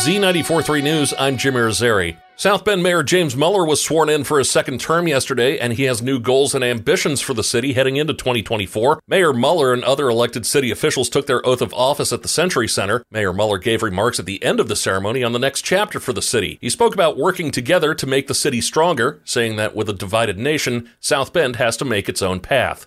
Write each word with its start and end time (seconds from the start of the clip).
Z943 0.00 0.82
News, 0.82 1.12
I'm 1.18 1.36
Jim 1.36 1.52
Irizarry. 1.52 2.16
South 2.34 2.64
Bend 2.64 2.82
Mayor 2.82 3.02
James 3.02 3.36
Mueller 3.36 3.66
was 3.66 3.84
sworn 3.84 4.08
in 4.08 4.24
for 4.24 4.38
his 4.38 4.50
second 4.50 4.80
term 4.80 5.06
yesterday, 5.06 5.58
and 5.58 5.74
he 5.74 5.82
has 5.82 6.00
new 6.00 6.18
goals 6.18 6.54
and 6.54 6.64
ambitions 6.64 7.20
for 7.20 7.34
the 7.34 7.44
city 7.44 7.74
heading 7.74 7.96
into 7.96 8.14
2024. 8.14 9.02
Mayor 9.06 9.34
Mueller 9.34 9.74
and 9.74 9.84
other 9.84 10.08
elected 10.08 10.46
city 10.46 10.70
officials 10.70 11.10
took 11.10 11.26
their 11.26 11.46
oath 11.46 11.60
of 11.60 11.74
office 11.74 12.14
at 12.14 12.22
the 12.22 12.28
Century 12.28 12.66
Center. 12.66 13.04
Mayor 13.10 13.34
Mueller 13.34 13.58
gave 13.58 13.82
remarks 13.82 14.18
at 14.18 14.24
the 14.24 14.42
end 14.42 14.58
of 14.58 14.68
the 14.68 14.74
ceremony 14.74 15.22
on 15.22 15.32
the 15.32 15.38
next 15.38 15.66
chapter 15.66 16.00
for 16.00 16.14
the 16.14 16.22
city. 16.22 16.56
He 16.62 16.70
spoke 16.70 16.94
about 16.94 17.18
working 17.18 17.50
together 17.50 17.94
to 17.94 18.06
make 18.06 18.26
the 18.26 18.34
city 18.34 18.62
stronger, 18.62 19.20
saying 19.24 19.56
that 19.56 19.76
with 19.76 19.90
a 19.90 19.92
divided 19.92 20.38
nation, 20.38 20.88
South 20.98 21.34
Bend 21.34 21.56
has 21.56 21.76
to 21.76 21.84
make 21.84 22.08
its 22.08 22.22
own 22.22 22.40
path. 22.40 22.86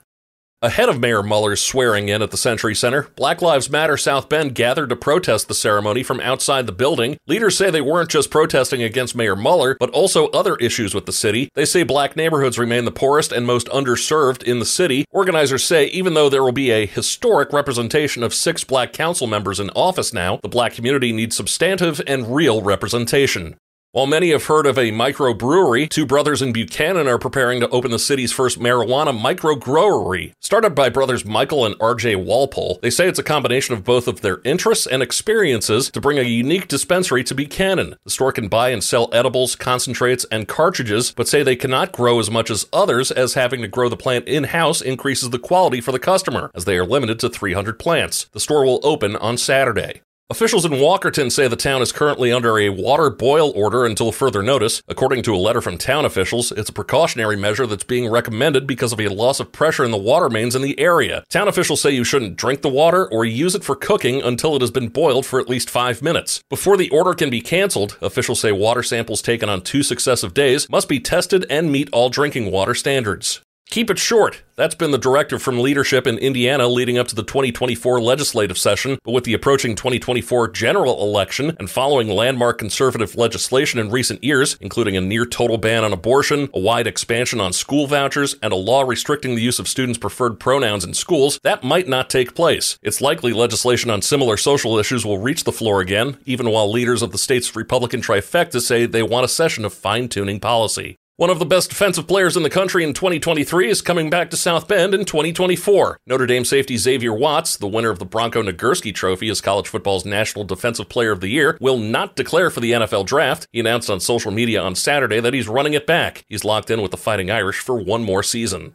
Ahead 0.64 0.88
of 0.88 0.98
Mayor 0.98 1.22
Mueller's 1.22 1.60
swearing 1.60 2.08
in 2.08 2.22
at 2.22 2.32
the 2.32 2.38
Century 2.38 2.74
Center, 2.74 3.10
Black 3.18 3.42
Lives 3.42 3.70
Matter 3.70 3.98
South 3.98 4.30
Bend 4.30 4.56
gathered 4.56 4.88
to 4.92 4.96
protest 4.96 5.50
the 5.50 5.54
ceremony 5.54 6.04
from 6.04 6.22
outside 6.22 6.68
the 6.68 6.72
building. 6.72 7.18
Leaders 7.28 7.58
say 7.58 7.70
they 7.70 7.82
weren't 7.82 8.10
just 8.10 8.32
protesting 8.32 8.82
against 8.82 9.14
Mayor 9.14 9.36
Mueller, 9.36 9.76
but 9.78 9.90
also 9.90 10.28
other 10.28 10.56
issues 10.56 10.96
with 10.96 11.06
the 11.06 11.12
city. 11.12 11.50
They 11.54 11.66
say 11.66 11.84
black 11.84 12.16
neighborhoods 12.16 12.58
remain 12.58 12.86
the 12.86 12.94
poorest 12.94 13.34
and 13.34 13.46
most 13.46 13.68
underserved 13.68 14.42
in 14.42 14.60
the 14.60 14.66
city. 14.66 15.04
Organizers 15.10 15.66
say 15.66 15.88
even 15.88 16.14
though 16.14 16.30
there 16.30 16.46
will 16.46 16.54
be 16.54 16.72
a 16.72 16.86
historic 16.86 17.52
representation 17.52 18.24
of 18.24 18.34
six 18.34 18.64
black 18.64 18.94
council 18.94 19.28
members 19.28 19.60
in 19.60 19.70
office 19.72 20.14
now, 20.14 20.40
the 20.44 20.48
black 20.48 20.72
community 20.72 21.12
needs 21.12 21.36
substantive 21.36 22.00
and 22.08 22.34
real 22.34 22.62
representation. 22.62 23.58
While 23.94 24.08
many 24.08 24.32
have 24.32 24.46
heard 24.46 24.66
of 24.66 24.80
a 24.80 24.90
microbrewery, 24.90 25.88
two 25.88 26.08
brothers 26.08 26.42
in 26.42 26.52
Buchanan 26.52 27.08
are 27.08 27.20
preparing 27.20 27.60
to 27.60 27.70
open 27.70 27.92
the 27.92 28.00
city's 28.00 28.32
first 28.32 28.60
marijuana 28.60 29.16
microgrowery. 29.16 30.34
Started 30.40 30.74
by 30.74 30.90
brothers 30.90 31.26
Michael 31.26 31.64
and 31.64 31.78
RJ 31.78 32.26
Walpole, 32.26 32.80
they 32.82 32.90
say 32.90 33.08
it's 33.08 33.20
a 33.20 33.24
combination 33.24 33.76
of 33.76 33.84
both 33.84 34.08
of 34.08 34.22
their 34.22 34.42
interests 34.44 34.88
and 34.88 35.04
experiences 35.04 35.92
to 35.92 36.02
bring 36.02 36.18
a 36.18 36.24
unique 36.24 36.68
dispensary 36.68 37.24
to 37.24 37.36
Buchanan. 37.36 37.96
The 38.04 38.10
store 38.10 38.32
can 38.32 38.48
buy 38.48 38.70
and 38.70 38.84
sell 38.84 39.12
edibles, 39.14 39.56
concentrates, 39.56 40.26
and 40.32 40.48
cartridges, 40.48 41.12
but 41.12 41.28
say 41.28 41.44
they 41.44 41.56
cannot 41.56 41.92
grow 41.92 42.20
as 42.20 42.32
much 42.32 42.50
as 42.50 42.66
others 42.74 43.12
as 43.12 43.36
having 43.36 43.62
to 43.62 43.68
grow 43.68 43.90
the 43.90 43.96
plant 43.96 44.28
in-house 44.28 44.82
increases 44.82 45.30
the 45.30 45.38
quality 45.38 45.82
for 45.82 45.92
the 45.92 46.00
customer, 46.00 46.50
as 46.56 46.66
they 46.66 46.80
are 46.80 46.84
limited 46.84 47.20
to 47.20 47.30
300 47.30 47.78
plants. 47.78 48.28
The 48.32 48.40
store 48.40 48.66
will 48.66 48.80
open 48.82 49.16
on 49.16 49.38
Saturday. 49.38 50.02
Officials 50.30 50.66
in 50.66 50.72
Walkerton 50.72 51.32
say 51.32 51.48
the 51.48 51.56
town 51.56 51.84
is 51.84 51.92
currently 51.92 52.32
under 52.32 52.58
a 52.58 52.70
water 52.70 53.12
boil 53.12 53.52
order 53.52 53.86
until 53.86 54.12
further 54.12 54.42
notice. 54.42 54.82
According 54.88 55.22
to 55.24 55.36
a 55.36 55.38
letter 55.38 55.62
from 55.62 55.78
town 55.78 56.06
officials, 56.06 56.52
it's 56.52 56.70
a 56.70 56.74
precautionary 56.74 57.36
measure 57.36 57.68
that's 57.68 57.84
being 57.84 58.10
recommended 58.10 58.66
because 58.66 58.92
of 58.92 59.00
a 59.00 59.10
loss 59.10 59.40
of 59.40 59.52
pressure 59.52 59.86
in 59.86 59.92
the 59.92 59.98
water 59.98 60.30
mains 60.30 60.56
in 60.56 60.64
the 60.64 60.80
area. 60.80 61.24
Town 61.30 61.48
officials 61.48 61.82
say 61.82 61.92
you 61.92 62.04
shouldn't 62.04 62.36
drink 62.36 62.64
the 62.64 62.70
water 62.70 63.08
or 63.12 63.26
use 63.26 63.54
it 63.54 63.64
for 63.64 63.76
cooking 63.76 64.24
until 64.24 64.56
it 64.56 64.62
has 64.62 64.72
been 64.72 64.88
boiled 64.88 65.28
for 65.28 65.40
at 65.40 65.50
least 65.50 65.70
five 65.70 66.02
minutes. 66.02 66.42
Before 66.50 66.78
the 66.78 66.90
order 66.90 67.14
can 67.14 67.30
be 67.30 67.42
canceled, 67.42 67.98
officials 68.02 68.40
say 68.40 68.52
water 68.52 68.82
samples 68.82 69.22
taken 69.22 69.50
on 69.50 69.62
two 69.62 69.84
successive 69.84 70.34
days 70.34 70.68
must 70.68 70.90
be 70.90 71.00
tested 71.00 71.46
and 71.48 71.72
meet 71.72 71.90
all 71.92 72.10
drinking 72.10 72.50
water 72.50 72.74
standards. 72.74 73.42
Keep 73.74 73.90
it 73.90 73.98
short. 73.98 74.44
That's 74.56 74.76
been 74.76 74.92
the 74.92 75.00
directive 75.00 75.42
from 75.42 75.60
leadership 75.60 76.06
in 76.06 76.20
Indiana 76.20 76.68
leading 76.68 77.00
up 77.00 77.08
to 77.08 77.16
the 77.16 77.24
2024 77.24 78.00
legislative 78.00 78.56
session. 78.56 79.00
But 79.04 79.14
with 79.14 79.24
the 79.24 79.34
approaching 79.34 79.76
2024 79.76 80.50
general 80.50 81.02
election 81.02 81.56
and 81.58 81.68
following 81.68 82.08
landmark 82.08 82.60
conservative 82.60 83.16
legislation 83.16 83.80
in 83.80 83.90
recent 83.90 84.24
years, 84.24 84.60
including 84.62 84.96
a 84.96 85.02
near 85.02 85.26
total 85.26 85.58
ban 85.58 85.84
on 85.84 85.92
abortion, 85.92 86.52
a 86.54 86.60
wide 86.60 86.86
expansion 86.86 87.42
on 87.42 87.52
school 87.52 87.88
vouchers, 87.88 88.36
and 88.44 88.54
a 88.54 88.56
law 88.56 88.84
restricting 88.84 89.34
the 89.34 89.42
use 89.42 89.58
of 89.58 89.68
students' 89.68 89.98
preferred 89.98 90.40
pronouns 90.40 90.86
in 90.86 90.94
schools, 90.94 91.40
that 91.42 91.64
might 91.64 91.88
not 91.88 92.12
take 92.12 92.36
place. 92.36 92.78
It's 92.84 93.02
likely 93.02 93.34
legislation 93.34 93.90
on 93.90 94.04
similar 94.04 94.38
social 94.38 94.78
issues 94.78 95.04
will 95.04 95.18
reach 95.18 95.46
the 95.46 95.52
floor 95.52 95.82
again, 95.82 96.18
even 96.28 96.52
while 96.52 96.72
leaders 96.72 97.02
of 97.02 97.12
the 97.12 97.18
state's 97.18 97.56
Republican 97.56 98.02
trifecta 98.04 98.62
say 98.62 98.86
they 98.86 99.02
want 99.02 99.26
a 99.26 99.28
session 99.28 99.66
of 99.66 99.74
fine 99.74 100.10
tuning 100.10 100.40
policy. 100.40 101.00
One 101.16 101.30
of 101.30 101.38
the 101.38 101.46
best 101.46 101.70
defensive 101.70 102.08
players 102.08 102.36
in 102.36 102.42
the 102.42 102.50
country 102.50 102.84
in 102.84 102.92
2023 102.92 103.70
is 103.70 103.84
coming 103.84 104.10
back 104.10 104.32
to 104.32 104.36
South 104.36 104.68
Bend 104.68 104.96
in 104.96 105.06
2024. 105.06 106.00
Notre 106.08 106.26
Dame 106.26 106.44
safety 106.44 106.76
Xavier 106.76 107.14
Watts, 107.14 107.56
the 107.56 107.68
winner 107.68 107.92
of 107.92 108.00
the 108.00 108.06
Bronko 108.08 108.42
Nagurski 108.42 108.92
Trophy 108.96 109.30
as 109.30 109.40
college 109.40 109.68
football's 109.68 110.06
National 110.06 110.44
Defensive 110.44 110.90
Player 110.90 111.12
of 111.12 111.22
the 111.22 111.28
Year, 111.28 111.56
will 111.62 111.78
not 111.78 112.16
declare 112.16 112.50
for 112.50 112.62
the 112.62 112.72
NFL 112.72 113.06
draft. 113.06 113.48
He 113.52 113.60
announced 113.60 113.92
on 113.92 114.00
social 114.00 114.32
media 114.32 114.64
on 114.64 114.74
Saturday 114.74 115.20
that 115.20 115.36
he's 115.36 115.48
running 115.48 115.76
it 115.76 115.86
back. 115.86 116.26
He's 116.30 116.44
locked 116.44 116.72
in 116.72 116.82
with 116.82 116.90
the 116.90 116.98
Fighting 116.98 117.30
Irish 117.30 117.60
for 117.60 117.76
one 117.76 118.04
more 118.04 118.24
season. 118.24 118.74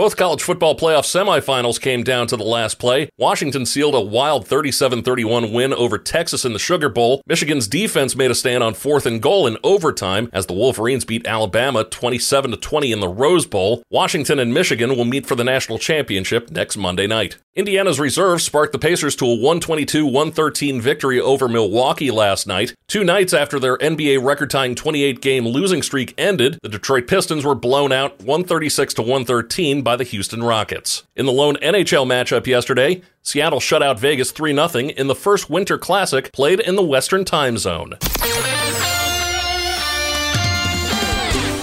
Both 0.00 0.16
college 0.16 0.42
football 0.42 0.74
playoff 0.74 1.04
semifinals 1.04 1.78
came 1.78 2.02
down 2.02 2.26
to 2.28 2.36
the 2.38 2.42
last 2.42 2.78
play. 2.78 3.10
Washington 3.18 3.66
sealed 3.66 3.94
a 3.94 4.00
wild 4.00 4.48
37 4.48 5.02
31 5.02 5.52
win 5.52 5.74
over 5.74 5.98
Texas 5.98 6.46
in 6.46 6.54
the 6.54 6.58
Sugar 6.58 6.88
Bowl. 6.88 7.20
Michigan's 7.26 7.68
defense 7.68 8.16
made 8.16 8.30
a 8.30 8.34
stand 8.34 8.64
on 8.64 8.72
fourth 8.72 9.04
and 9.04 9.20
goal 9.20 9.46
in 9.46 9.58
overtime 9.62 10.30
as 10.32 10.46
the 10.46 10.54
Wolverines 10.54 11.04
beat 11.04 11.26
Alabama 11.26 11.84
27 11.84 12.52
20 12.52 12.92
in 12.92 13.00
the 13.00 13.08
Rose 13.08 13.44
Bowl. 13.44 13.82
Washington 13.90 14.38
and 14.38 14.54
Michigan 14.54 14.96
will 14.96 15.04
meet 15.04 15.26
for 15.26 15.34
the 15.34 15.44
national 15.44 15.76
championship 15.76 16.50
next 16.50 16.78
Monday 16.78 17.06
night. 17.06 17.36
Indiana's 17.56 18.00
reserve 18.00 18.40
sparked 18.40 18.72
the 18.72 18.78
Pacers 18.78 19.16
to 19.16 19.26
a 19.26 19.34
122 19.34 20.06
113 20.06 20.80
victory 20.80 21.20
over 21.20 21.46
Milwaukee 21.46 22.10
last 22.10 22.46
night. 22.46 22.74
Two 22.88 23.04
nights 23.04 23.34
after 23.34 23.58
their 23.58 23.76
NBA 23.76 24.24
record 24.24 24.50
tying 24.50 24.74
28 24.74 25.20
game 25.20 25.46
losing 25.46 25.82
streak 25.82 26.14
ended, 26.16 26.58
the 26.62 26.68
Detroit 26.68 27.06
Pistons 27.06 27.44
were 27.44 27.54
blown 27.56 27.92
out 27.92 28.18
136 28.20 28.96
113 28.98 29.82
by 29.90 29.96
the 29.96 30.04
Houston 30.04 30.40
Rockets. 30.40 31.02
In 31.16 31.26
the 31.26 31.32
lone 31.32 31.56
NHL 31.56 32.06
matchup 32.06 32.46
yesterday, 32.46 33.02
Seattle 33.22 33.58
shut 33.58 33.82
out 33.82 33.98
Vegas 33.98 34.30
3 34.30 34.54
0 34.54 34.90
in 34.90 35.08
the 35.08 35.16
first 35.16 35.50
Winter 35.50 35.78
Classic 35.78 36.30
played 36.30 36.60
in 36.60 36.76
the 36.76 36.82
Western 36.84 37.24
Time 37.24 37.58
Zone. 37.58 37.96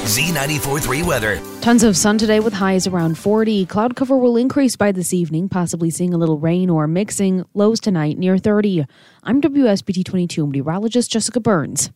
Z94.3 0.08 1.06
weather. 1.06 1.42
Tons 1.62 1.84
of 1.84 1.96
sun 1.96 2.18
today 2.18 2.42
with 2.42 2.52
highs 2.52 2.86
around 2.86 3.18
40. 3.18 3.66
Cloud 3.68 3.96
cover 3.96 4.18
will 4.18 4.36
increase 4.36 4.76
by 4.76 4.92
this 4.92 5.14
evening, 5.14 5.48
possibly 5.48 5.90
seeing 5.90 6.14
a 6.14 6.18
little 6.18 6.38
rain 6.38 6.70
or 6.70 6.86
mixing. 6.86 7.46
Lows 7.54 7.80
tonight 7.80 8.18
near 8.18 8.38
30. 8.38 8.86
I'm 9.24 9.42
WSBT 9.42 10.04
22 10.04 10.46
meteorologist 10.48 11.10
Jessica 11.10 11.40
Burns. 11.40 11.92